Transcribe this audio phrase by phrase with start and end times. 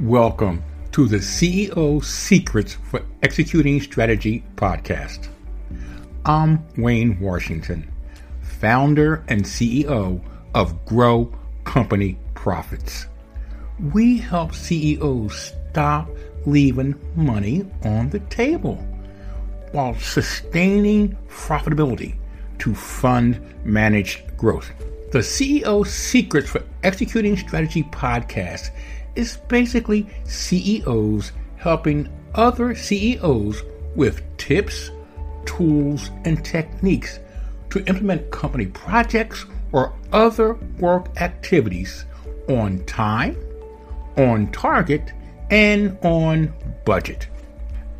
[0.00, 5.26] Welcome to the CEO Secrets for Executing Strategy podcast.
[6.24, 7.90] I'm Wayne Washington,
[8.40, 10.22] founder and CEO
[10.54, 11.32] of Grow
[11.64, 13.08] Company Profits.
[13.92, 16.08] We help CEOs stop
[16.46, 18.76] leaving money on the table
[19.72, 22.14] while sustaining profitability
[22.60, 24.70] to fund managed growth.
[25.10, 28.70] The CEO Secrets for Executing Strategy podcast
[29.18, 33.62] is basically CEOs helping other CEOs
[33.96, 34.90] with tips,
[35.44, 37.18] tools, and techniques
[37.70, 42.06] to implement company projects or other work activities
[42.48, 43.36] on time,
[44.16, 45.12] on target,
[45.50, 46.54] and on
[46.84, 47.26] budget.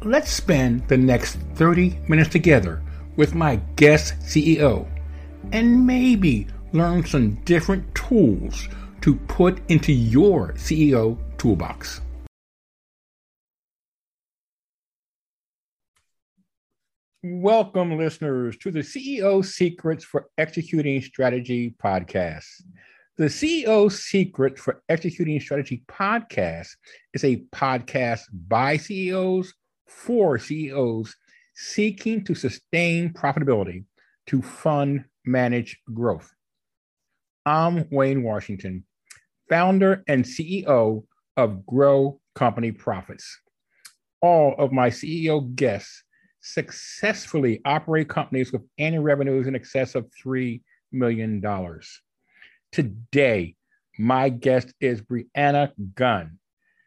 [0.03, 2.81] Let's spend the next 30 minutes together
[3.17, 4.87] with my guest CEO
[5.51, 8.69] and maybe learn some different tools
[9.01, 12.01] to put into your CEO toolbox.
[17.23, 22.47] Welcome, listeners, to the CEO Secrets for Executing Strategy podcast.
[23.17, 26.69] The CEO Secret for Executing Strategy podcast
[27.13, 29.53] is a podcast by CEOs
[29.89, 31.17] for CEOs
[31.57, 33.85] seeking to sustain profitability
[34.27, 36.33] to fund manage growth.
[37.45, 38.85] I'm Wayne Washington,
[39.49, 41.05] founder and CEO
[41.37, 43.41] of Grow Company Profits.
[44.21, 46.03] All of my CEO guests
[46.41, 50.61] successfully operate companies with annual revenues in excess of $3
[50.93, 51.43] million.
[52.73, 53.57] Today,
[53.99, 56.39] my guest is Breanna Gunn.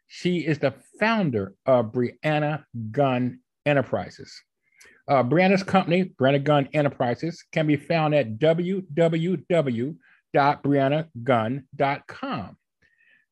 [0.07, 4.41] She is the founder of Breanna Gunn Enterprises.
[5.07, 8.37] Uh, Breanna's company, Breanna Gunn Enterprises, can be found at
[10.35, 12.57] www.breannagunn.com.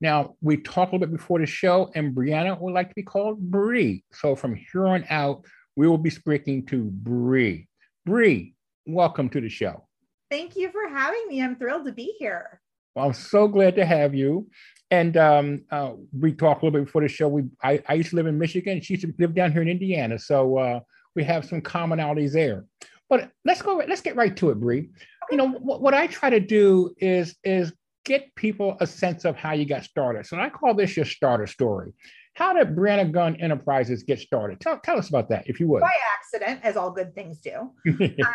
[0.02, 3.04] Now, we talked a little bit before the show, and Breanna would like to be
[3.04, 4.04] called Bree.
[4.14, 7.68] So from here on out, we will be speaking to Bree.
[8.06, 8.56] Bree,
[8.86, 9.86] welcome to the show.
[10.32, 11.42] Thank you for having me.
[11.42, 12.62] I'm thrilled to be here.
[12.96, 14.48] Well, I'm so glad to have you.
[14.90, 17.28] And um, uh, we talked a little bit before the show.
[17.28, 18.82] We I, I, used to live in Michigan.
[18.82, 20.18] She used to live down here in Indiana.
[20.18, 20.80] So uh,
[21.16, 22.66] we have some commonalities there.
[23.10, 23.84] But let's go.
[23.88, 24.90] Let's get right to it, Bree.
[25.32, 27.74] You know what, what I try to do is is
[28.06, 30.26] get people a sense of how you got started.
[30.26, 31.94] So I call this your starter story.
[32.34, 34.60] How did Breanna Gunn Enterprises get started?
[34.60, 35.82] Tell, tell us about that, if you would.
[35.82, 37.52] By accident, as all good things do.
[37.88, 38.26] um,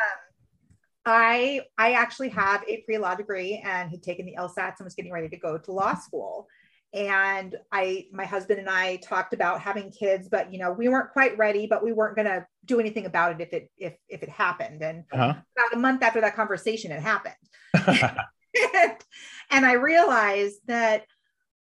[1.06, 5.12] I I actually have a pre-law degree and had taken the LSATs and was getting
[5.12, 6.49] ready to go to law school.
[6.94, 11.10] And I, my husband and I talked about having kids, but you know, we weren't
[11.10, 14.22] quite ready, but we weren't going to do anything about it if it if if
[14.22, 14.81] it happened.
[14.81, 15.34] And uh-huh.
[15.56, 17.34] about a month after that conversation, it happened.
[19.50, 21.04] and I realized that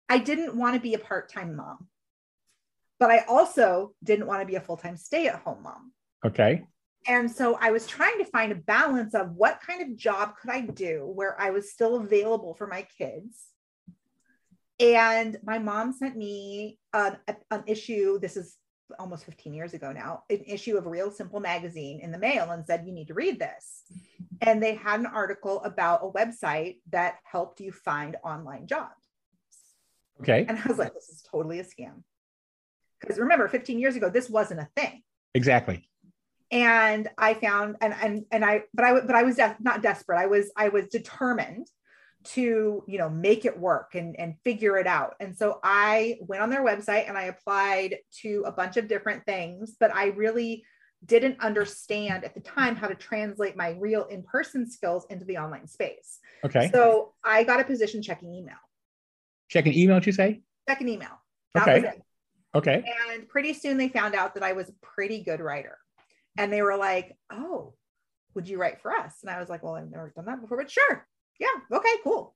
[0.08, 1.88] I didn't want to be a part-time mom,
[2.98, 5.92] but I also didn't want to be a full-time stay-at-home mom.
[6.26, 6.64] Okay.
[7.06, 10.50] And so I was trying to find a balance of what kind of job could
[10.50, 13.44] I do where I was still available for my kids.
[14.80, 18.20] And my mom sent me um, an, an issue.
[18.20, 18.58] This is
[19.00, 22.66] almost 15 years ago now, an issue of Real Simple magazine in the mail and
[22.66, 23.84] said, You need to read this.
[24.40, 28.92] And they had an article about a website that helped you find online jobs.
[30.22, 30.46] Okay.
[30.48, 32.04] And I was like, This is totally a scam.
[33.02, 35.02] Because remember, 15 years ago, this wasn't a thing.
[35.34, 35.90] Exactly
[36.50, 40.18] and I found and and and I but I but I was not desperate.
[40.18, 41.68] I was I was determined
[42.34, 45.16] to you know make it work and and figure it out.
[45.20, 49.26] And so I went on their website and I applied to a bunch of different
[49.26, 50.64] things, but I really
[51.06, 55.68] didn't understand at the time how to translate my real in-person skills into the online
[55.68, 56.20] space.
[56.44, 56.70] Okay.
[56.74, 58.56] So I got a position checking email.
[59.48, 60.42] Checking email, you say?
[60.68, 61.22] Checking email.
[61.54, 61.92] That okay.
[62.56, 62.84] Okay.
[63.12, 65.78] And pretty soon they found out that I was a pretty good writer
[66.38, 67.76] and they were like, "Oh,
[68.34, 70.58] would you write for us?" And I was like, "Well, I've never done that before,
[70.58, 71.08] but sure,
[71.40, 72.36] yeah, okay, cool."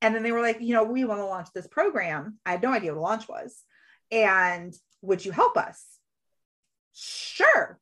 [0.00, 2.62] And then they were like, "You know, we want to launch this program." I had
[2.62, 3.62] no idea what a launch was,
[4.10, 5.84] and would you help us?
[6.92, 7.78] Sure.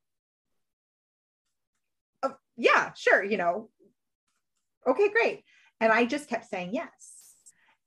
[2.22, 3.24] Uh, yeah, sure.
[3.24, 3.70] You know,
[4.86, 5.44] okay, great.
[5.80, 7.16] And I just kept saying yes.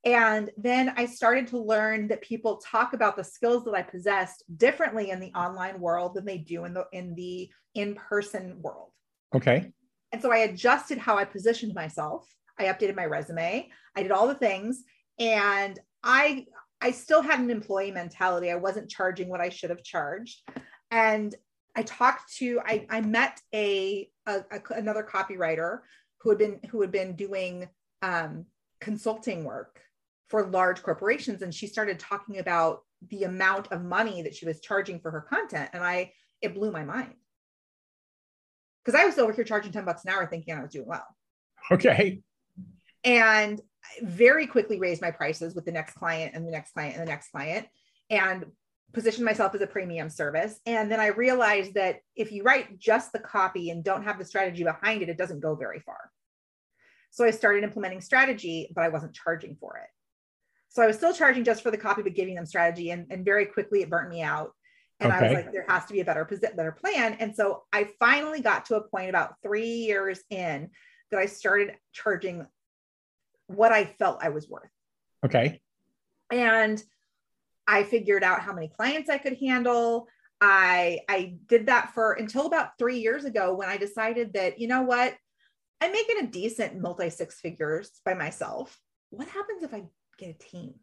[0.06, 4.44] And then I started to learn that people talk about the skills that I possessed
[4.57, 8.91] differently in the online world than they do in the in the in-person world.
[9.33, 9.71] Okay.
[10.12, 12.27] And so I adjusted how I positioned myself.
[12.59, 13.69] I updated my resume.
[13.95, 14.83] I did all the things
[15.19, 16.45] and I
[16.81, 18.51] I still had an employee mentality.
[18.51, 20.41] I wasn't charging what I should have charged.
[20.91, 21.33] And
[21.75, 25.79] I talked to I I met a, a, a another copywriter
[26.21, 27.69] who had been who had been doing
[28.01, 28.45] um,
[28.79, 29.79] consulting work
[30.27, 34.59] for large corporations and she started talking about the amount of money that she was
[34.59, 36.11] charging for her content and i
[36.41, 37.13] it blew my mind
[38.83, 41.06] because i was over here charging 10 bucks an hour thinking i was doing well
[41.71, 42.21] okay
[43.03, 43.61] and
[44.01, 47.11] very quickly raised my prices with the next client and the next client and the
[47.11, 47.67] next client
[48.09, 48.45] and
[48.94, 53.11] positioned myself as a premium service and then i realized that if you write just
[53.11, 56.11] the copy and don't have the strategy behind it it doesn't go very far
[57.11, 59.89] so i started implementing strategy but i wasn't charging for it
[60.73, 62.89] so I was still charging just for the copy, but giving them strategy.
[62.89, 64.53] And, and very quickly it burnt me out.
[64.99, 65.19] And okay.
[65.19, 67.15] I was like, there has to be a better, better plan.
[67.19, 70.71] And so I finally got to a point about three years in
[71.11, 72.47] that I started charging
[73.48, 74.69] what I felt I was worth.
[75.25, 75.62] Okay.
[76.31, 76.81] And
[77.68, 80.07] I figured out how many clients I could handle.
[80.42, 84.68] I I did that for until about three years ago when I decided that, you
[84.68, 85.16] know what,
[85.80, 88.78] I'm making a decent multi six figures by myself.
[89.10, 89.84] What happens if I
[90.18, 90.75] get a team?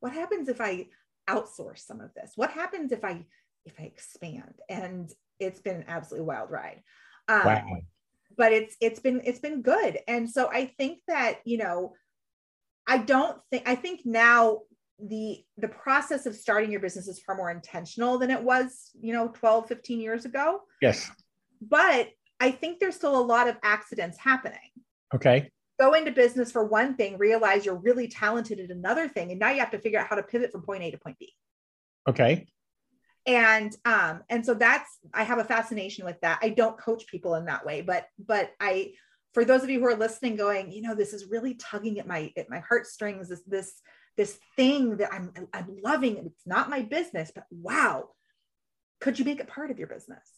[0.00, 0.88] What happens if I
[1.28, 2.32] outsource some of this?
[2.36, 3.24] What happens if I
[3.64, 4.54] if I expand?
[4.68, 6.82] And it's been an absolutely wild ride.
[7.28, 7.64] Um, wow.
[8.36, 11.94] But it's it's been it's been good, and so I think that you know,
[12.86, 14.60] I don't think I think now
[14.98, 19.12] the the process of starting your business is far more intentional than it was you
[19.12, 21.10] know 12 15 years ago yes
[21.60, 24.70] but i think there's still a lot of accidents happening
[25.12, 29.40] okay go into business for one thing, realize you're really talented at another thing, and
[29.40, 31.32] now you have to figure out how to pivot from point A to point B.
[32.08, 32.46] Okay.
[33.26, 36.38] And um, and so that's I have a fascination with that.
[36.42, 38.92] I don't coach people in that way, but but I
[39.34, 42.06] for those of you who are listening, going, you know, this is really tugging at
[42.06, 43.80] my at my heartstrings, this this
[44.16, 46.16] this thing that I'm I'm loving.
[46.18, 48.10] It's not my business, but wow,
[49.00, 50.28] could you make it part of your business?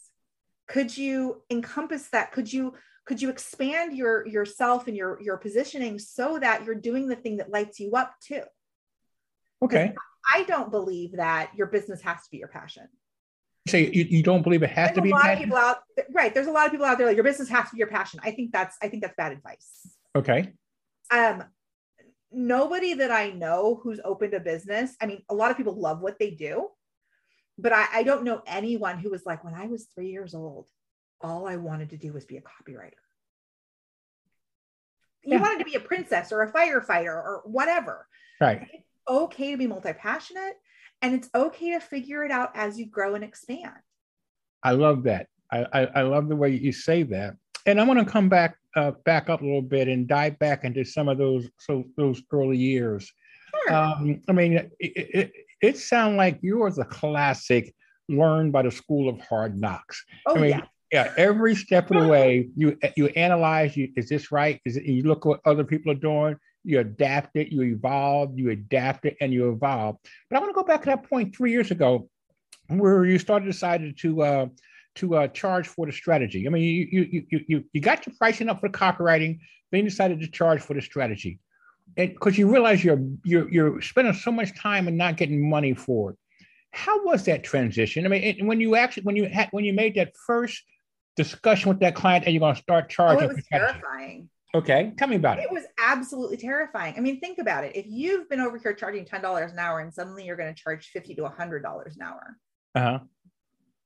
[0.66, 2.32] Could you encompass that?
[2.32, 2.75] Could you
[3.06, 7.38] could you expand your yourself and your your positioning so that you're doing the thing
[7.38, 8.42] that lights you up too
[9.62, 9.94] okay
[10.34, 12.87] i don't believe that your business has to be your passion
[13.66, 15.78] so you, you don't believe it has there's to be a lot of people out
[16.12, 17.88] right there's a lot of people out there like your business has to be your
[17.88, 20.52] passion i think that's i think that's bad advice okay
[21.10, 21.42] um
[22.32, 26.00] nobody that i know who's opened a business i mean a lot of people love
[26.00, 26.68] what they do
[27.58, 30.68] but I, I don't know anyone who was like when i was three years old
[31.20, 32.92] all I wanted to do was be a copywriter.
[35.24, 35.40] You yeah.
[35.40, 38.06] wanted to be a princess or a firefighter or whatever.
[38.40, 38.62] Right.
[38.72, 40.54] It's okay to be multi passionate
[41.06, 43.72] and it's okay to figure it out as you grow and expand.
[44.64, 45.28] I love that.
[45.52, 47.36] I, I, I love the way you say that.
[47.64, 50.64] And I want to come back uh, back up a little bit and dive back
[50.64, 53.10] into some of those so those early years.
[53.68, 53.74] Sure.
[53.74, 55.32] Um, I mean, it, it,
[55.62, 57.72] it sounds like you're the classic
[58.08, 60.04] learned by the school of hard knocks.
[60.26, 60.62] Oh, I mean, yeah
[60.92, 64.84] yeah every step of the way you you analyze you is this right is it
[64.84, 66.36] you look what other people are doing
[66.66, 69.96] you adapt it you evolve you adapt it and you evolve
[70.28, 72.08] but i want to go back to that point three years ago
[72.68, 74.46] where you started decided to uh
[74.94, 78.14] to uh, charge for the strategy i mean you you you you, you got your
[78.18, 79.38] pricing up for the copywriting
[79.70, 81.38] then you decided to charge for the strategy
[81.96, 85.74] and because you realize you're you're you're spending so much time and not getting money
[85.74, 86.18] for it
[86.76, 88.04] how was that transition?
[88.04, 90.62] I mean, when you actually when you had when you made that first
[91.16, 93.28] discussion with that client and you're going to start charging.
[93.28, 94.28] Oh, it was terrifying.
[94.56, 95.44] Okay, tell me about it.
[95.44, 96.94] It was absolutely terrifying.
[96.96, 97.76] I mean, think about it.
[97.76, 100.60] If you've been over here charging ten dollars an hour, and suddenly you're going to
[100.60, 102.38] charge fifty to hundred dollars an hour,
[102.75, 103.00] uh-huh.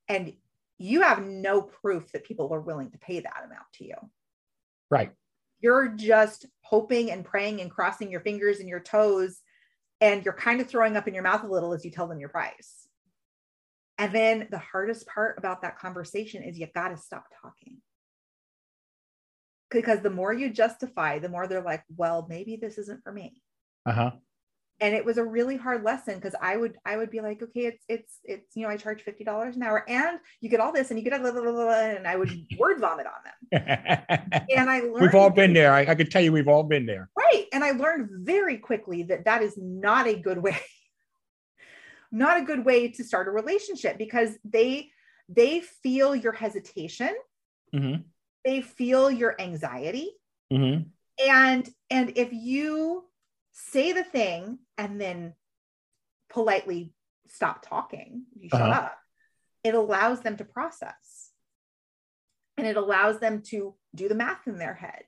[0.08, 0.32] and
[0.78, 3.96] you have no proof that people are willing to pay that amount to you,
[4.90, 5.10] right?
[5.58, 9.40] You're just hoping and praying and crossing your fingers and your toes,
[10.00, 12.20] and you're kind of throwing up in your mouth a little as you tell them
[12.20, 12.86] your price.
[13.98, 17.78] And then the hardest part about that conversation is you got to stop talking.
[19.70, 23.40] Because the more you justify, the more they're like, well, maybe this isn't for me.
[23.86, 24.10] Uh-huh.
[24.82, 27.66] And it was a really hard lesson because I would I would be like, okay,
[27.66, 30.72] it's it's it's you know, I charge fifty dollars an hour and you get all
[30.72, 34.46] this and you get a blah, blah, blah, and I would word vomit on them.
[34.50, 35.74] and I learned we've all been there.
[35.74, 37.10] I, I can tell you we've all been there.
[37.14, 37.44] Right.
[37.52, 40.58] And I learned very quickly that that is not a good way
[42.12, 44.90] not a good way to start a relationship because they
[45.28, 47.14] they feel your hesitation
[47.74, 48.02] mm-hmm.
[48.44, 50.10] They feel your anxiety
[50.52, 50.82] mm-hmm.
[51.24, 53.04] and and if you
[53.52, 55.34] say the thing and then
[56.30, 56.94] politely
[57.28, 58.80] stop talking you shut uh-huh.
[58.80, 58.98] up
[59.64, 61.30] it allows them to process
[62.56, 65.02] and it allows them to do the math in their head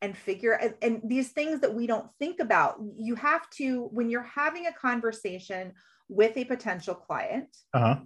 [0.00, 4.10] and figure and, and these things that we don't think about you have to when
[4.10, 5.72] you're having a conversation
[6.12, 7.96] with a potential client, uh-huh.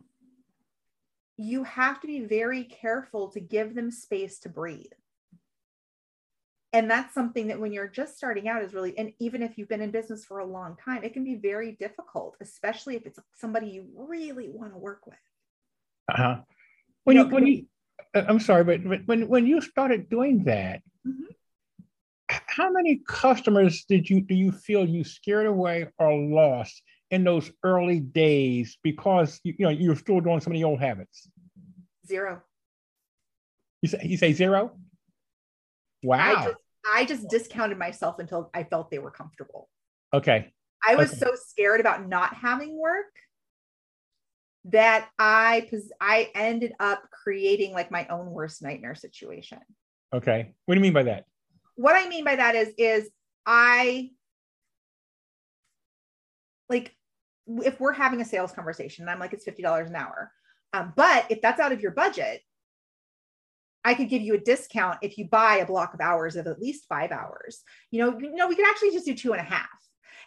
[1.37, 4.93] You have to be very careful to give them space to breathe.
[6.73, 9.69] and that's something that when you're just starting out is really and even if you've
[9.69, 13.19] been in business for a long time it can be very difficult especially if it's
[13.35, 15.25] somebody you really want to work with
[16.13, 16.37] uh-huh
[17.05, 17.67] when you, know, you when you
[18.15, 21.31] uh, i'm sorry but when when you started doing that mm-hmm.
[22.29, 27.51] how many customers did you do you feel you scared away or lost in those
[27.63, 31.29] early days because you, you know you're still doing some of the old habits
[32.07, 32.43] zero
[33.83, 34.73] you say you say zero
[36.03, 36.57] wow I just,
[36.95, 39.69] I just discounted myself until I felt they were comfortable.
[40.15, 40.53] Okay.
[40.87, 41.19] I was okay.
[41.19, 43.07] so scared about not having work
[44.67, 45.69] that I
[46.01, 49.59] I ended up creating like my own worst nightmare situation.
[50.13, 50.53] Okay.
[50.65, 51.25] What do you mean by that?
[51.75, 53.11] What I mean by that is is
[53.45, 54.11] I
[56.69, 56.95] like
[57.47, 60.33] if we're having a sales conversation, and I'm like it's $50 an hour.
[60.73, 62.43] Um, but if that's out of your budget,
[63.85, 66.61] I could give you a discount if you buy a block of hours of at
[66.61, 67.63] least five hours.
[67.93, 69.69] You know, you know, we could actually just do two and a half.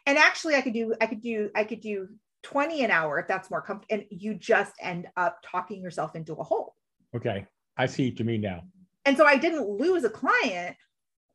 [0.06, 2.08] And actually, I could do, I could do, I could do
[2.44, 4.02] 20 an hour if that's more comfortable.
[4.02, 6.74] And you just end up talking yourself into a hole.
[7.14, 7.46] Okay.
[7.76, 8.62] I see what you mean now.
[9.04, 10.78] And so I didn't lose a client.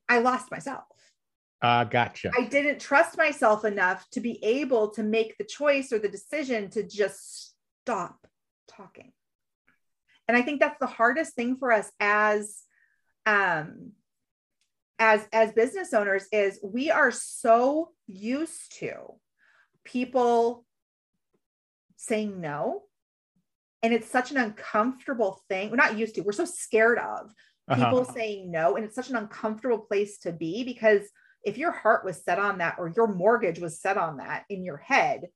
[0.09, 0.85] I lost myself.
[1.65, 2.31] Uh, gotcha.
[2.37, 6.69] I didn't trust myself enough to be able to make the choice or the decision
[6.71, 7.55] to just
[7.85, 8.27] stop
[8.69, 9.13] talking
[10.29, 12.63] and i think that's the hardest thing for us as
[13.27, 13.93] um
[14.99, 18.95] as as business owners is we are so used to
[19.85, 20.65] people
[21.97, 22.83] saying no
[23.83, 27.31] and it's such an uncomfortable thing we're not used to we're so scared of
[27.69, 27.77] uh-huh.
[27.77, 28.13] people uh-huh.
[28.13, 31.03] saying no and it's such an uncomfortable place to be because
[31.45, 34.65] if your heart was set on that or your mortgage was set on that in
[34.65, 35.29] your head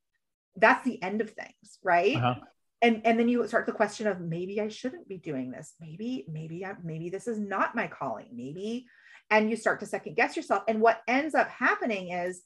[0.58, 2.16] that's the end of things right?
[2.16, 2.34] Uh-huh.
[2.80, 5.74] And and then you start the question of maybe i shouldn't be doing this.
[5.80, 8.28] Maybe maybe I, maybe this is not my calling.
[8.32, 8.86] Maybe
[9.30, 10.62] and you start to second guess yourself.
[10.68, 12.42] And what ends up happening is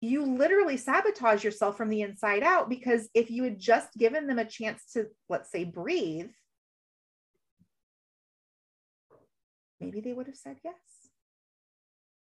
[0.00, 4.38] you literally sabotage yourself from the inside out because if you had just given them
[4.38, 6.30] a chance to let's say breathe
[9.80, 10.74] maybe they would have said yes.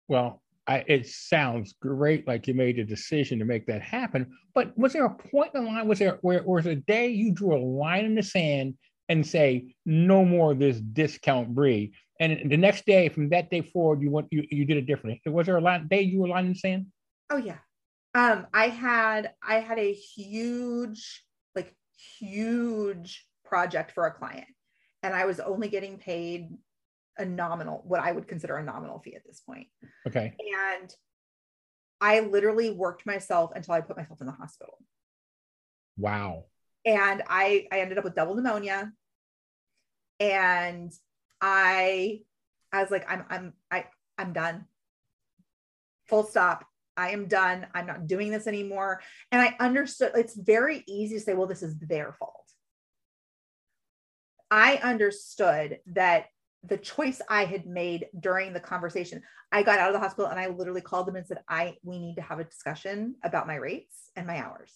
[0.08, 4.30] Well I, it sounds great, like you made a decision to make that happen.
[4.54, 5.88] But was there a point in the line?
[5.88, 8.74] Was there where was a day you drew a line in the sand
[9.08, 11.92] and say no more of this discount Bree?
[12.20, 15.20] And the next day, from that day forward, you went you, you did it differently.
[15.26, 16.86] Was there a line, day you were line in the sand?
[17.30, 17.58] Oh yeah,
[18.14, 21.24] um, I had I had a huge
[21.56, 21.74] like
[22.20, 24.46] huge project for a client,
[25.02, 26.50] and I was only getting paid
[27.18, 29.68] a nominal, what I would consider a nominal fee at this point.
[30.06, 30.34] Okay.
[30.80, 30.94] And
[32.00, 34.78] I literally worked myself until I put myself in the hospital.
[35.96, 36.46] Wow.
[36.84, 38.92] And I I ended up with double pneumonia.
[40.18, 40.92] And
[41.40, 42.22] I
[42.72, 43.86] I was like, I'm I'm I
[44.18, 44.66] I'm done.
[46.08, 46.64] Full stop.
[46.96, 47.66] I am done.
[47.74, 49.00] I'm not doing this anymore.
[49.30, 52.50] And I understood it's very easy to say, well, this is their fault.
[54.50, 56.26] I understood that
[56.64, 59.22] the choice I had made during the conversation.
[59.50, 61.98] I got out of the hospital and I literally called them and said, I we
[61.98, 64.72] need to have a discussion about my rates and my hours.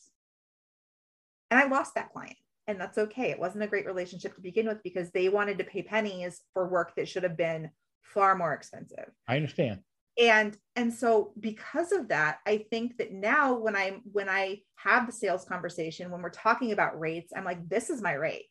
[1.51, 2.37] And I lost that client.
[2.67, 3.31] And that's okay.
[3.31, 6.69] It wasn't a great relationship to begin with because they wanted to pay pennies for
[6.69, 7.71] work that should have been
[8.03, 9.11] far more expensive.
[9.29, 9.81] I understand.
[10.19, 15.07] And and so because of that, I think that now when I when I have
[15.07, 18.47] the sales conversation, when we're talking about rates, I'm like, this is my rate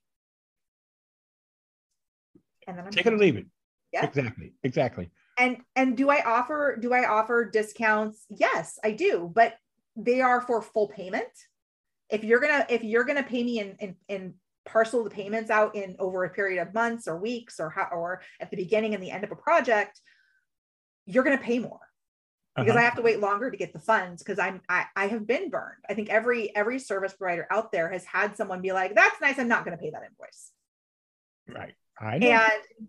[2.68, 3.46] and then I'm take it or leave it.
[3.92, 5.10] Yeah, exactly, exactly.
[5.38, 8.26] And and do I offer do I offer discounts?
[8.30, 9.56] Yes, I do, but
[9.96, 11.28] they are for full payment.
[12.10, 14.34] If you're gonna if you're gonna pay me in in, in
[14.66, 18.22] parcel the payments out in over a period of months or weeks or how or
[18.40, 20.00] at the beginning and the end of a project,
[21.06, 21.82] you're gonna pay more
[22.56, 22.80] because uh-huh.
[22.80, 25.50] I have to wait longer to get the funds because I'm I, I have been
[25.50, 25.84] burned.
[25.90, 29.38] I think every every service provider out there has had someone be like, "That's nice.
[29.38, 30.52] I'm not going to pay that invoice."
[31.48, 31.76] Right.
[32.00, 32.28] I know.
[32.28, 32.88] And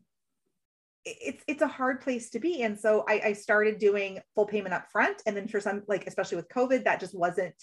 [1.04, 2.62] it's it's a hard place to be.
[2.62, 5.22] And so I, I started doing full payment up front.
[5.26, 7.54] And then for some, like especially with COVID, that just wasn't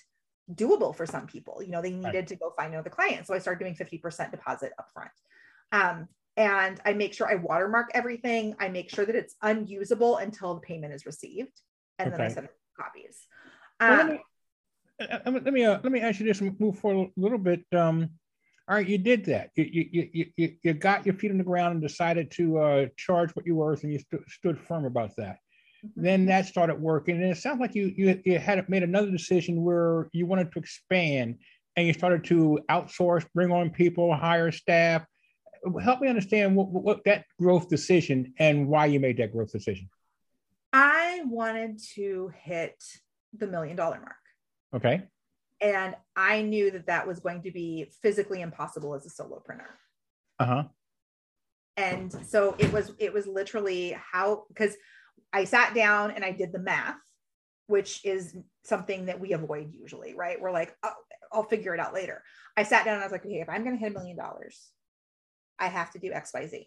[0.52, 1.62] doable for some people.
[1.62, 2.28] You know, they needed right.
[2.28, 3.28] to go find another client.
[3.28, 5.12] So I started doing 50% deposit up front.
[5.72, 8.56] Um, and I make sure I watermark everything.
[8.60, 11.62] I make sure that it's unusable until the payment is received.
[12.00, 12.18] And okay.
[12.18, 13.28] then I send copies.
[13.80, 14.20] Um, well, let me,
[15.00, 17.66] uh, let me, uh, let me ask you this move forward a little bit.
[17.72, 18.12] Um,
[18.68, 19.50] all right, you did that.
[19.56, 22.86] You you you you, you got your feet on the ground and decided to uh,
[22.96, 25.38] charge what you worth, and you st- stood firm about that.
[25.86, 26.04] Mm-hmm.
[26.04, 29.64] Then that started working, and it sounds like you you you had made another decision
[29.64, 31.40] where you wanted to expand,
[31.76, 35.04] and you started to outsource, bring on people, hire staff.
[35.82, 39.90] Help me understand what, what that growth decision and why you made that growth decision.
[40.72, 42.82] I wanted to hit
[43.38, 44.16] the million dollar mark.
[44.74, 45.04] Okay.
[45.64, 49.72] And I knew that that was going to be physically impossible as a solopreneur.
[50.40, 50.64] Uh huh.
[51.78, 54.76] And so it was, it was literally how, because
[55.32, 56.98] I sat down and I did the math,
[57.68, 60.40] which is something that we avoid usually, right?
[60.40, 60.92] We're like, oh,
[61.32, 62.22] I'll figure it out later.
[62.58, 64.18] I sat down and I was like, okay, if I'm going to hit a million
[64.18, 64.70] dollars,
[65.58, 66.66] I have to do XYZ.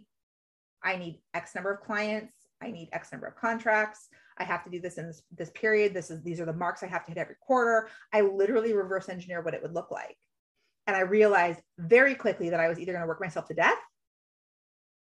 [0.83, 2.33] I need X number of clients.
[2.63, 4.09] I need X number of contracts.
[4.39, 5.95] I have to do this in this, this period.
[5.95, 7.89] This is these are the marks I have to hit every quarter.
[8.13, 10.17] I literally reverse engineer what it would look like.
[10.87, 13.79] And I realized very quickly that I was either going to work myself to death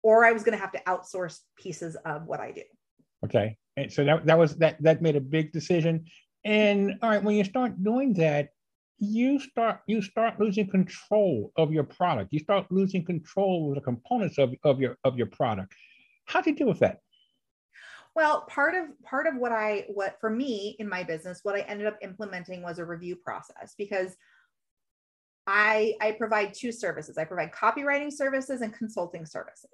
[0.02, 2.62] or I was going to have to outsource pieces of what I do.
[3.24, 3.56] Okay.
[3.76, 6.04] And so that, that was that that made a big decision.
[6.44, 8.50] And all right, when you start doing that,
[8.98, 12.32] you start you start losing control of your product.
[12.32, 15.74] You start losing control of the components of, of your of your product.
[16.26, 16.98] How do you deal with that?
[18.14, 21.60] Well, part of part of what I what for me in my business, what I
[21.60, 24.14] ended up implementing was a review process because
[25.46, 27.16] I I provide two services.
[27.16, 29.70] I provide copywriting services and consulting services.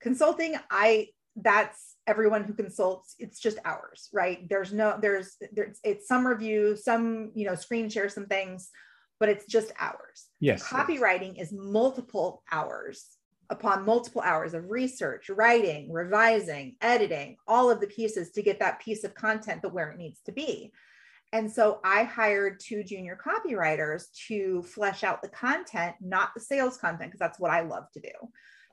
[0.00, 6.08] Consulting, I that's everyone who consults it's just hours right there's no there's there's it's
[6.08, 8.70] some review some you know screen share some things
[9.20, 11.48] but it's just hours yes copywriting yes.
[11.48, 13.15] is multiple hours
[13.50, 18.80] upon multiple hours of research writing revising editing all of the pieces to get that
[18.80, 20.72] piece of content to where it needs to be
[21.32, 26.76] and so I hired two junior copywriters to flesh out the content, not the sales
[26.76, 28.12] content, because that's what I love to do.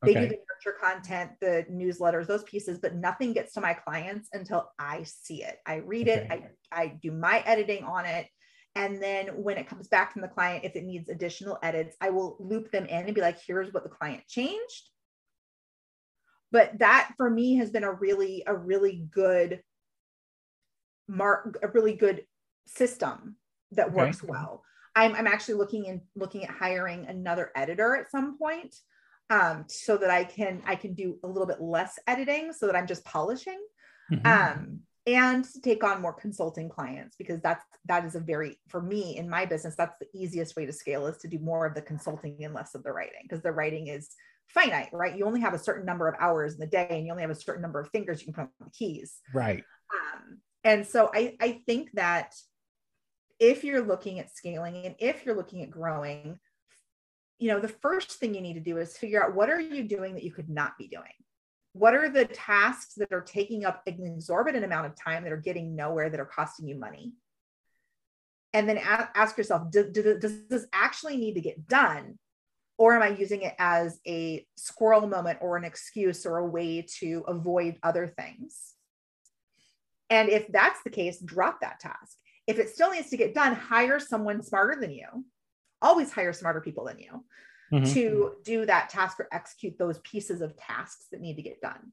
[0.03, 0.21] They okay.
[0.21, 4.71] do the nurture content, the newsletters, those pieces, but nothing gets to my clients until
[4.77, 5.59] I see it.
[5.65, 6.27] I read okay.
[6.29, 8.27] it, I, I do my editing on it.
[8.75, 12.09] And then when it comes back from the client, if it needs additional edits, I
[12.09, 14.89] will loop them in and be like, here's what the client changed.
[16.51, 19.61] But that for me has been a really, a really good
[21.07, 22.25] mark, a really good
[22.65, 23.35] system
[23.71, 23.95] that okay.
[23.95, 24.63] works well.
[24.95, 28.75] I'm, I'm actually looking in looking at hiring another editor at some point
[29.29, 32.75] um, so that I can I can do a little bit less editing so that
[32.75, 33.59] I'm just polishing.
[34.11, 34.27] Mm-hmm.
[34.27, 39.17] Um, and take on more consulting clients because that's that is a very for me
[39.17, 41.81] in my business that's the easiest way to scale is to do more of the
[41.81, 44.11] consulting and less of the writing because the writing is
[44.47, 45.17] finite right?
[45.17, 47.31] You only have a certain number of hours in the day and you only have
[47.31, 49.19] a certain number of fingers you can put on the keys.
[49.33, 49.63] Right.
[49.93, 52.33] Um, and so i i think that
[53.39, 56.39] if you're looking at scaling and if you're looking at growing
[57.39, 59.83] you know the first thing you need to do is figure out what are you
[59.83, 61.03] doing that you could not be doing
[61.73, 65.37] what are the tasks that are taking up an exorbitant amount of time that are
[65.37, 67.13] getting nowhere that are costing you money?
[68.53, 72.19] And then ask yourself do, do, does this actually need to get done?
[72.77, 76.85] Or am i using it as a squirrel moment or an excuse or a way
[76.99, 78.73] to avoid other things?
[80.09, 82.17] And if that's the case drop that task.
[82.45, 85.07] If it still needs to get done hire someone smarter than you.
[85.81, 87.23] Always hire smarter people than you
[87.71, 87.91] mm-hmm.
[87.93, 91.91] to do that task or execute those pieces of tasks that need to get done.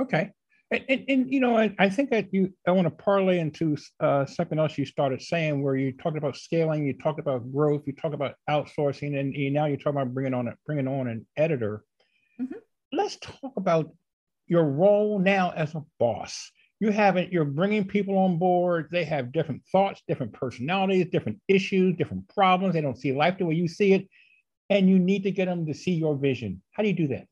[0.00, 0.32] Okay.
[0.70, 3.76] And, and, and you know, I, I, think that you, I want to parlay into
[4.00, 7.82] uh, something else you started saying where you talked about scaling, you talked about growth,
[7.86, 11.08] you talked about outsourcing, and you, now you're talking about bringing on a, bringing on
[11.08, 11.84] an editor.
[12.40, 12.58] Mm-hmm.
[12.92, 13.90] Let's talk about
[14.46, 19.32] your role now as a boss you haven't you're bringing people on board they have
[19.32, 23.68] different thoughts different personalities different issues different problems they don't see life the way you
[23.68, 24.08] see it
[24.70, 26.62] and you need to get them to see your vision.
[26.72, 27.26] How do you do that?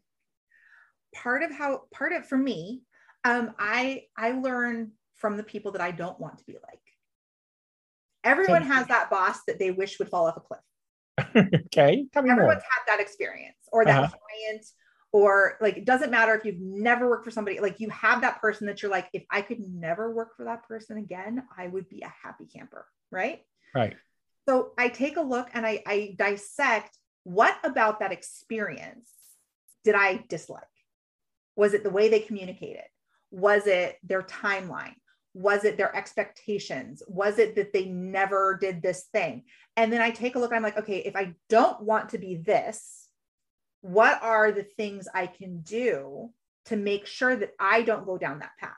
[1.14, 2.82] Part of how part of for me
[3.24, 6.80] um, i i learn from the people that i don't want to be like.
[8.24, 11.50] Everyone so, has that boss that they wish would fall off a cliff.
[11.66, 12.70] Okay Tell me everyone's more.
[12.70, 14.16] had that experience or that uh-huh.
[14.16, 14.66] client
[15.12, 18.40] or like it doesn't matter if you've never worked for somebody like you have that
[18.40, 21.88] person that you're like if i could never work for that person again i would
[21.88, 23.40] be a happy camper right?
[23.74, 23.94] Right.
[24.48, 29.10] So i take a look and i, I dissect what about that experience
[29.84, 30.62] did i dislike?
[31.56, 32.84] Was it the way they communicated?
[33.30, 34.94] Was it their timeline?
[35.34, 37.02] Was it their expectations?
[37.08, 39.44] Was it that they never did this thing?
[39.76, 42.36] And then i take a look i'm like okay if i don't want to be
[42.36, 43.06] this
[43.86, 46.30] what are the things I can do
[46.66, 48.72] to make sure that I don't go down that path,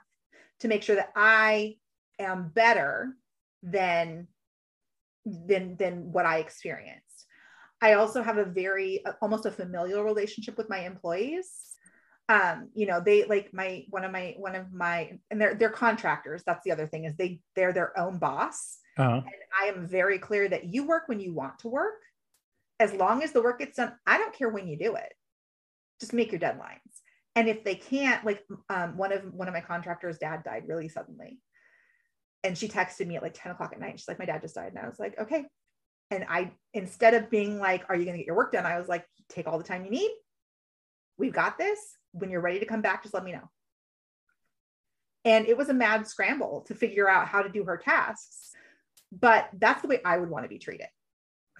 [0.60, 1.76] to make sure that I
[2.18, 3.16] am better
[3.62, 4.28] than
[5.24, 7.04] than than what I experienced.
[7.80, 11.48] I also have a very almost a familial relationship with my employees.
[12.28, 15.70] Um, you know, they like my one of my one of my and they're they're
[15.70, 16.42] contractors.
[16.44, 18.78] That's the other thing is they they're their own boss.
[18.96, 19.22] Uh-huh.
[19.24, 22.00] And I am very clear that you work when you want to work
[22.80, 25.12] as long as the work gets done, I don't care when you do it.
[26.00, 26.78] Just make your deadlines.
[27.34, 30.88] And if they can't, like um, one of one of my contractors' dad died really
[30.88, 31.38] suddenly.
[32.44, 33.98] And she texted me at like 10 o'clock at night.
[33.98, 34.72] She's like, my dad just died.
[34.74, 35.44] And I was like, okay.
[36.10, 38.64] And I, instead of being like, are you going to get your work done?
[38.64, 40.10] I was like, take all the time you need.
[41.18, 41.78] We've got this.
[42.12, 43.50] When you're ready to come back, just let me know.
[45.24, 48.52] And it was a mad scramble to figure out how to do her tasks.
[49.12, 50.86] But that's the way I would want to be treated.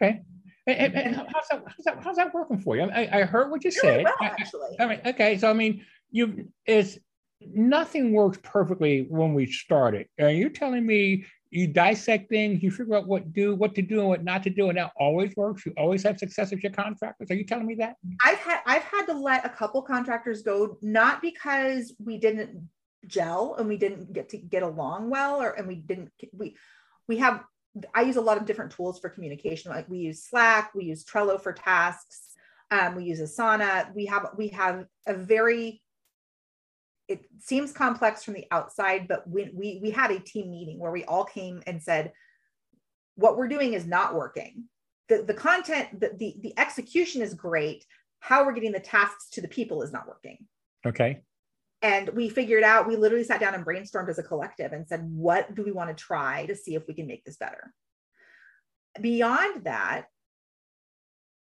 [0.01, 0.23] Okay.
[0.67, 2.83] And, and how's, that, how's, that, how's that working for you?
[2.83, 4.05] I, I heard what you really said.
[4.05, 4.77] Well, actually.
[4.79, 5.39] I, I mean, okay.
[5.39, 7.01] So, I mean, you is
[7.41, 10.09] nothing works perfectly when we started.
[10.21, 14.01] Are you telling me you dissect things, you figure out what do, what to do,
[14.01, 15.65] and what not to do, and that always works?
[15.65, 17.31] You always have success with your contractors.
[17.31, 17.97] Are you telling me that?
[18.25, 22.69] I've had I've had to let a couple contractors go, not because we didn't
[23.07, 26.57] gel and we didn't get to get along well, or and we didn't we
[27.07, 27.45] we have
[27.95, 29.71] I use a lot of different tools for communication.
[29.71, 32.35] Like we use Slack, we use Trello for tasks,
[32.71, 33.95] um, we use Asana.
[33.95, 35.81] We have we have a very
[37.09, 40.93] it seems complex from the outside, but we we we had a team meeting where
[40.93, 42.13] we all came and said,
[43.17, 44.65] what we're doing is not working.
[45.09, 47.85] The the content, the the, the execution is great.
[48.21, 50.39] How we're getting the tasks to the people is not working.
[50.87, 51.23] Okay
[51.83, 55.09] and we figured out we literally sat down and brainstormed as a collective and said
[55.11, 57.73] what do we want to try to see if we can make this better
[59.01, 60.07] beyond that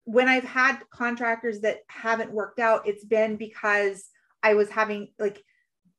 [0.05, 4.05] when i've had contractors that haven't worked out it's been because
[4.43, 5.41] i was having like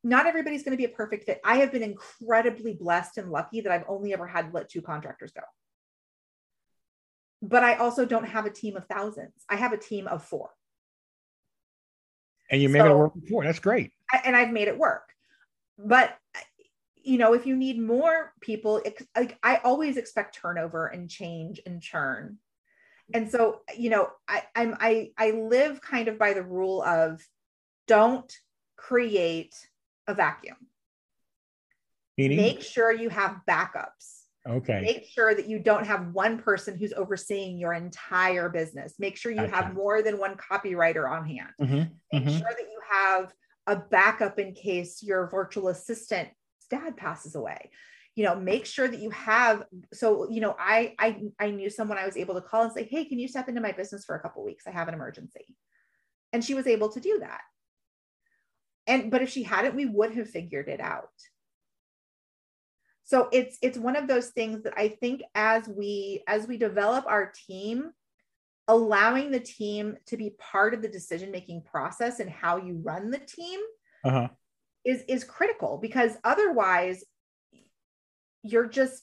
[0.07, 1.41] not everybody's going to be a perfect fit.
[1.43, 5.33] I have been incredibly blessed and lucky that i've only ever had let two contractors
[5.33, 5.43] go.
[7.43, 9.33] But i also don't have a team of thousands.
[9.49, 10.51] I have a team of four.
[12.51, 13.45] And you made so, it work before.
[13.45, 13.93] That's great.
[14.25, 15.09] And I've made it work.
[15.79, 16.17] But
[17.05, 21.61] you know, if you need more people, it, like I always expect turnover and change
[21.67, 22.39] and churn.
[23.13, 27.23] And so, you know, I, I'm I I live kind of by the rule of
[27.87, 28.33] don't
[28.77, 29.55] create
[30.07, 30.57] a vacuum.
[32.17, 32.37] Meaning?
[32.37, 34.23] Make sure you have backups.
[34.47, 34.81] Okay.
[34.83, 38.95] Make sure that you don't have one person who's overseeing your entire business.
[38.99, 39.55] Make sure you okay.
[39.55, 41.49] have more than one copywriter on hand.
[41.61, 41.75] Mm-hmm.
[42.13, 42.39] Make mm-hmm.
[42.39, 43.33] sure that you have
[43.67, 46.29] a backup in case your virtual assistant
[46.71, 47.71] dad passes away
[48.15, 51.99] you know make sure that you have so you know I, I i knew someone
[51.99, 54.17] i was able to call and say hey can you step into my business for
[54.17, 55.57] a couple weeks i have an emergency
[56.33, 57.41] and she was able to do that
[58.87, 61.11] and but if she hadn't we would have figured it out.
[63.05, 67.05] So it's it's one of those things that i think as we as we develop
[67.07, 67.93] our team
[68.69, 73.11] allowing the team to be part of the decision making process and how you run
[73.11, 73.61] the team
[74.05, 74.29] uh-huh.
[74.85, 77.05] is is critical because otherwise
[78.43, 79.03] you're just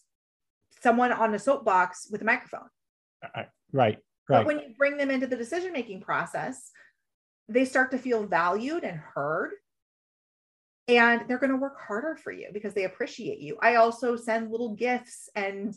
[0.81, 2.67] someone on a soapbox with a microphone.
[3.23, 6.71] Uh, right right but when you bring them into the decision making process
[7.47, 9.51] they start to feel valued and heard
[10.97, 13.57] and they're going to work harder for you because they appreciate you.
[13.61, 15.75] I also send little gifts and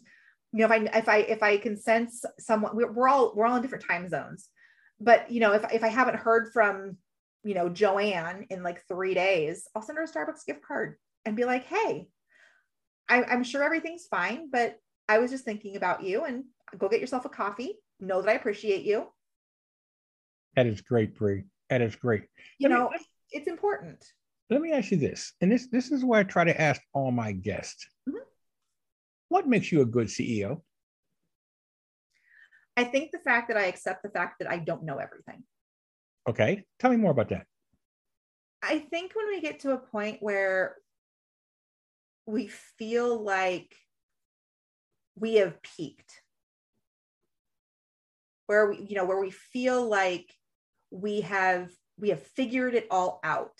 [0.52, 3.46] you know if i if i if i can sense someone we're, we're all we're
[3.46, 4.48] all in different time zones.
[5.00, 6.96] But you know if, if i haven't heard from
[7.42, 10.96] you know joanne in like three days i'll send her a starbucks gift card
[11.26, 12.08] and be like hey
[13.08, 16.44] I, i'm sure everything's fine but i was just thinking about you and
[16.78, 17.74] go get yourself a coffee.
[18.00, 19.08] Know that i appreciate you.
[20.56, 21.44] That is great Bree.
[21.68, 22.24] that is great.
[22.58, 22.98] You let know me,
[23.32, 24.04] it's important
[24.50, 27.10] let me ask you this and this this is why i try to ask all
[27.10, 28.18] my guests mm-hmm.
[29.34, 30.60] What makes you a good CEO?
[32.76, 35.42] I think the fact that I accept the fact that I don't know everything.
[36.28, 36.62] Okay.
[36.78, 37.44] Tell me more about that.
[38.62, 40.76] I think when we get to a point where
[42.26, 42.46] we
[42.78, 43.74] feel like
[45.16, 46.22] we have peaked,
[48.46, 50.32] where we, you know, where we feel like
[50.92, 53.58] we have we have figured it all out,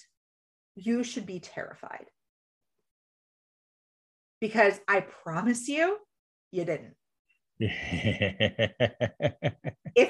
[0.77, 2.07] you should be terrified
[4.41, 5.99] because I promise you,
[6.51, 6.95] you didn't.
[7.61, 8.65] if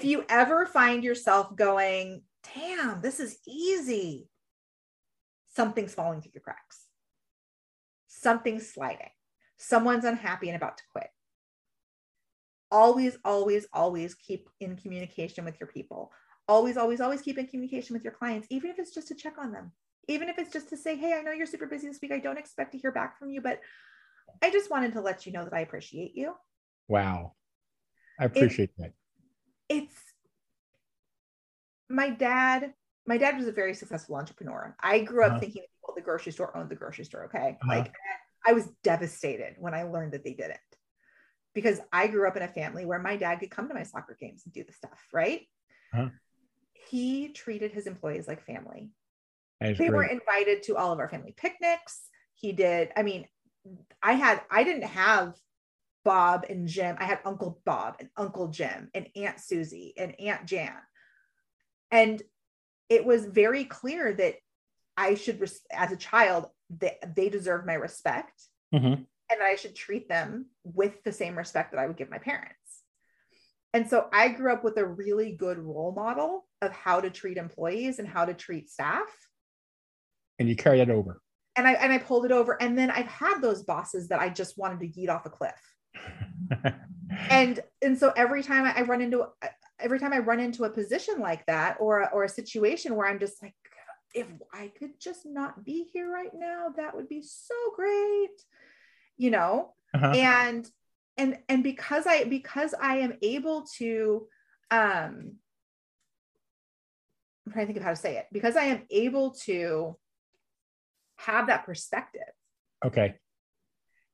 [0.05, 2.23] you ever find yourself going,
[2.55, 4.29] damn, this is easy,
[5.55, 6.87] something's falling through the cracks,
[8.09, 9.11] something's sliding,
[9.57, 11.09] someone's unhappy and about to quit.
[12.71, 16.11] Always, always, always keep in communication with your people.
[16.49, 19.35] Always, always, always keep in communication with your clients, even if it's just to check
[19.39, 19.71] on them.
[20.09, 22.13] Even if it's just to say, hey, I know you're super busy this week.
[22.13, 23.61] I don't expect to hear back from you, but
[24.43, 26.35] I just wanted to let you know that I appreciate you.
[26.89, 27.35] Wow.
[28.19, 28.93] I appreciate it, that.
[29.69, 29.97] It's
[31.89, 32.75] my dad.
[33.07, 34.77] My dad was a very successful entrepreneur.
[34.81, 35.41] I grew up uh-huh.
[35.41, 35.63] thinking
[35.95, 37.25] the grocery store owned the grocery store.
[37.27, 37.57] Okay.
[37.61, 37.69] Uh-huh.
[37.69, 37.95] Like
[38.47, 40.59] I was devastated when I learned that they didn't
[41.55, 44.17] because I grew up in a family where my dad could come to my soccer
[44.19, 45.43] games and do the stuff, right?
[45.93, 46.09] Uh-huh.
[46.73, 48.91] He treated his employees like family.
[49.61, 52.09] That is they were invited to all of our family picnics.
[52.35, 52.91] He did.
[52.97, 53.27] I mean,
[54.03, 55.35] I had I didn't have
[56.05, 56.97] Bob and Jim.
[56.99, 60.77] I had Uncle Bob and Uncle Jim and Aunt Susie and Aunt Jan.
[61.91, 62.23] And
[62.89, 64.37] it was very clear that
[64.97, 66.47] I should, as a child,
[66.79, 69.07] that they deserve my respect Mhm.
[69.31, 72.83] and I should treat them with the same respect that I would give my parents.
[73.73, 77.39] And so I grew up with a really good role model of how to treat
[77.39, 79.09] employees and how to treat staff.
[80.39, 81.21] And you carry it over.
[81.57, 82.61] And I and I pulled it over.
[82.61, 85.53] And then I've had those bosses that I just wanted to yeet off a cliff.
[87.31, 89.27] And and so every time I run into
[89.79, 93.19] every time I run into a position like that or or a situation where I'm
[93.19, 93.55] just like,
[94.15, 98.31] if I could just not be here right now, that would be so great,
[99.17, 99.75] you know.
[99.95, 100.11] Uh-huh.
[100.11, 100.69] and
[101.17, 104.27] and and because i because i am able to
[104.73, 105.37] um
[107.47, 109.97] i'm trying to think of how to say it because i am able to
[111.17, 112.23] have that perspective
[112.85, 113.15] Okay.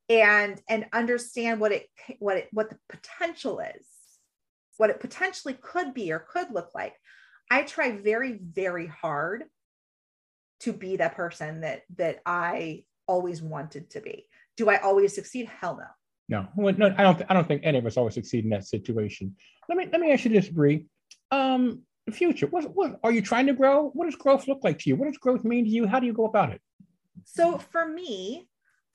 [0.08, 1.86] and and understand what it
[2.18, 3.86] what it what the potential is
[4.76, 6.94] what it potentially could be or could look like
[7.50, 9.44] i try very very hard
[10.60, 15.48] to be that person that that i always wanted to be do i always succeed
[15.60, 15.86] hell no
[16.28, 17.16] No, well, no, I don't.
[17.18, 19.34] th- I don't think any of us always succeed in that situation.
[19.68, 20.86] Let me let me ask you this, Bree.
[21.32, 22.46] Um, the future.
[22.46, 23.90] What what are you trying to grow?
[23.96, 24.94] What does growth look like to you?
[24.96, 25.88] What does growth mean to you?
[25.88, 26.60] How do you go about it?
[27.24, 28.48] So for me,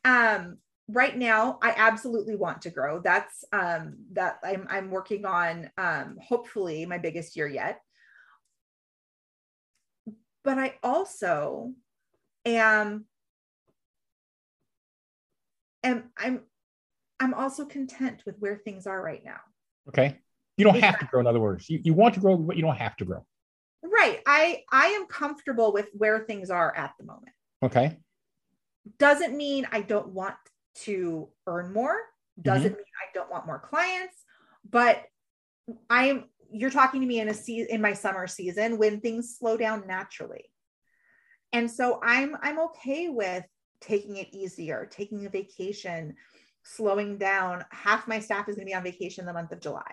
[0.03, 2.99] um, right now, I absolutely want to grow.
[2.99, 5.69] That's um, that I'm I'm working on.
[5.77, 7.81] Um, hopefully, my biggest year yet.
[10.43, 11.73] But I also
[12.45, 13.05] am
[15.83, 16.41] am I'm
[17.19, 19.39] I'm also content with where things are right now.
[19.87, 20.19] Okay.
[20.57, 21.19] You don't have to grow.
[21.19, 23.25] In other words, you, you want to grow, but you don't have to grow.
[23.83, 24.21] Right.
[24.25, 27.33] I I am comfortable with where things are at the moment.
[27.63, 27.97] Okay.
[28.97, 30.35] Doesn't mean I don't want
[30.83, 31.97] to earn more,
[32.41, 34.23] doesn't mean I don't want more clients,
[34.69, 35.03] but
[35.89, 39.35] I am you're talking to me in a season in my summer season when things
[39.37, 40.45] slow down naturally.
[41.53, 43.43] And so I'm I'm okay with
[43.81, 46.15] taking it easier, taking a vacation,
[46.63, 47.65] slowing down.
[47.71, 49.91] Half my staff is going to be on vacation the month of July.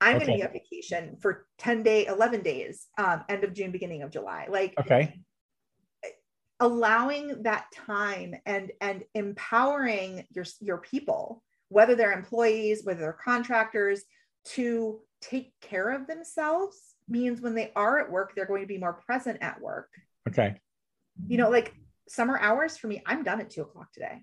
[0.00, 3.70] I'm going to be on vacation for 10 day, 11 days, um, end of June,
[3.70, 4.48] beginning of July.
[4.50, 5.20] Like Okay.
[6.62, 14.04] Allowing that time and and empowering your your people whether they're employees whether they're contractors
[14.44, 16.76] to take care of themselves
[17.08, 19.88] means when they are at work they're going to be more present at work
[20.28, 20.54] Okay.
[21.26, 21.74] you know like
[22.08, 24.22] summer hours for me i'm done at two o'clock today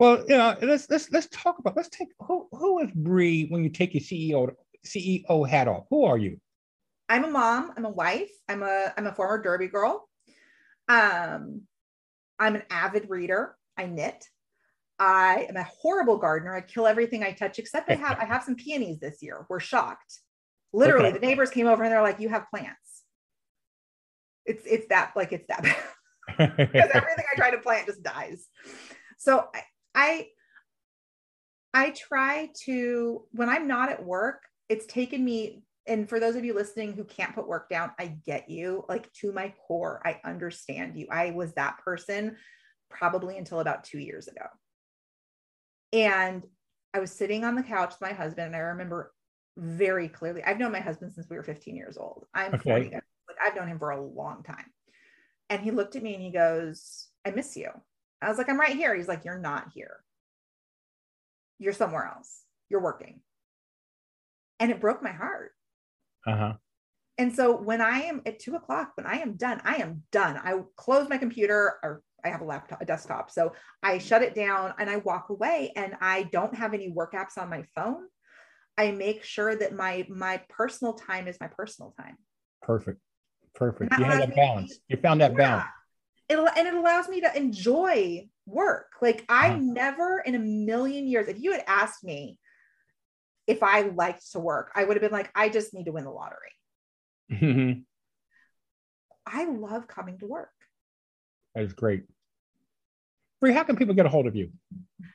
[0.00, 1.76] Well, you know, let's let's let's talk about.
[1.76, 4.40] Let's take who who is Bree when you take your CEO
[4.84, 5.84] CEO hat off.
[5.90, 6.40] Who are you?
[7.12, 10.08] i'm a mom i'm a wife i'm a i'm a former derby girl
[10.88, 11.62] um
[12.38, 13.56] i'm an avid reader.
[13.76, 14.24] I knit.
[14.98, 16.54] I am a horrible gardener.
[16.54, 19.46] I kill everything i touch except i have i have some peonies this year.
[19.48, 20.20] We're shocked.
[20.72, 21.18] Literally Okay.
[21.18, 23.02] the neighbors came over and they're like you have plants.
[24.46, 25.62] It's it's that like it's that
[26.28, 28.46] because everything I try to plant just dies.
[29.18, 29.62] So I,
[29.94, 30.26] I
[31.72, 36.44] I try to when I'm not at work, it's taken me and for those of
[36.44, 40.00] you listening who can't put work down, I get you like to my core.
[40.04, 41.06] I understand you.
[41.10, 42.36] I was that person
[42.90, 44.46] probably until about 2 years ago.
[45.92, 46.44] And
[46.94, 49.12] I was sitting on the couch with my husband and I remember
[49.56, 50.42] very clearly.
[50.42, 52.26] I've known my husband since we were 15 years old.
[52.34, 52.70] I'm Okay.
[52.70, 52.90] 40.
[52.90, 53.02] Like
[53.42, 54.66] I've known him for a long time.
[55.50, 57.68] And he looked at me and he goes, I miss you.
[58.22, 58.94] I was like, I'm right here.
[58.94, 60.02] He's like, You're not here.
[61.58, 62.42] You're somewhere else.
[62.70, 63.20] You're working.
[64.58, 65.52] And it broke my heart.
[66.26, 66.54] Uh-huh.
[67.16, 70.36] And so when I am at two o'clock, when I am done, I am done.
[70.36, 73.30] I close my computer or I have a laptop, a desktop.
[73.30, 77.12] So I shut it down and I walk away and I don't have any work
[77.12, 78.06] apps on my phone.
[78.76, 82.16] I make sure that my my personal time is my personal time.
[82.62, 82.98] Perfect.
[83.54, 83.96] Perfect.
[83.96, 84.78] You had that balance.
[84.88, 85.36] be- You found that Yeah.
[85.36, 85.66] balance.
[86.28, 88.86] It, and it allows me to enjoy work.
[89.00, 89.58] Like I Uh-huh.
[89.60, 92.38] never in a million years, if you had asked me
[93.46, 96.04] if I liked to work, I would have been like, I just need to win
[96.04, 96.52] the lottery.
[97.30, 97.84] that
[99.26, 100.50] I love coming to work.
[101.54, 102.04] That is great.
[103.40, 104.50] Bree, how can people get a hold of you?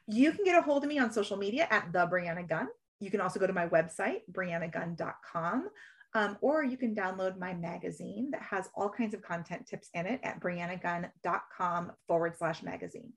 [0.08, 2.68] You can get a hold of me on social media at the Breanna Gunn.
[3.00, 5.70] You can also go to my website, breannagunn.com,
[6.14, 10.06] um, or you can download my magazine that has all kinds of content tips in
[10.06, 13.14] it at breannagunn.com forward slash magazine.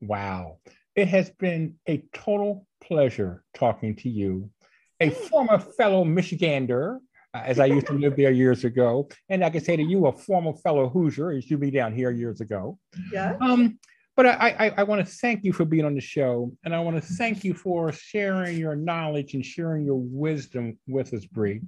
[0.00, 0.58] Wow.
[0.98, 4.50] It has been a total pleasure talking to you,
[4.98, 6.98] a former fellow Michigander,
[7.32, 9.08] as I used to live there years ago.
[9.28, 12.10] And I can say to you, a former fellow Hoosier, as you be down here
[12.10, 12.80] years ago.
[13.12, 13.36] Yeah.
[13.40, 13.78] Um,
[14.16, 16.80] but I, I, I want to thank you for being on the show, and I
[16.80, 21.60] want to thank you for sharing your knowledge and sharing your wisdom with us, Bree.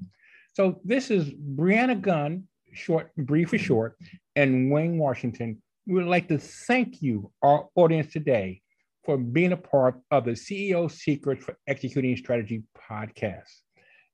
[0.55, 3.97] So this is Breanna Gunn, short, Bree for short,
[4.35, 5.63] and Wayne Washington.
[5.87, 8.63] We would like to thank you, our audience today,
[9.05, 13.61] for being a part of the CEO Secrets for Executing Strategy podcast.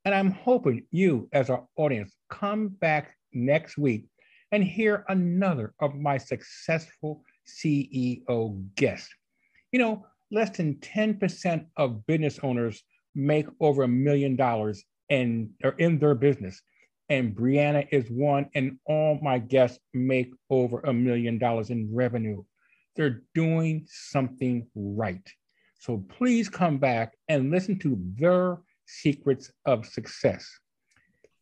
[0.05, 4.07] And I'm hoping you, as our audience, come back next week
[4.53, 9.09] and hear another of my successful CEO guest.
[9.73, 12.83] You know, less than 10% of business owners
[13.15, 16.61] make over a million dollars in, or in their business.
[17.09, 22.43] And Breanna is one, and all my guests make over a million dollars in revenue.
[22.97, 25.29] They're doing something right.
[25.79, 30.49] So please come back and listen to their secrets of success.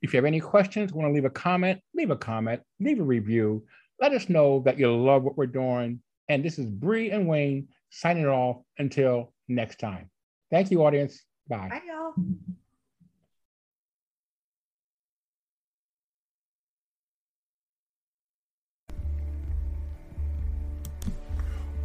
[0.03, 3.05] If you have any questions, want to leave a comment, leave a comment, leave a
[3.05, 3.65] review.
[4.01, 6.01] Let us know that you love what we're doing.
[6.29, 10.11] And this is Bree and Wayne signing off until next time.
[10.51, 11.23] Thank you, audience.
[11.49, 11.69] Bye.
[11.71, 12.15] Bye, y'all.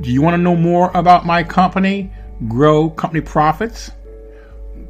[0.02, 2.12] Do you want to know more about my company,
[2.48, 3.90] Grow Company Profits?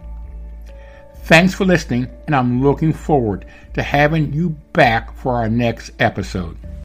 [1.24, 6.57] Thanks for listening, and I'm looking forward to having you back for our next episode.